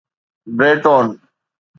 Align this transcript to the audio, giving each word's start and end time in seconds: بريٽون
بريٽون 0.57 1.07